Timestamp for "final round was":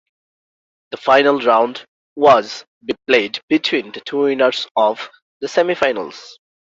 0.97-2.65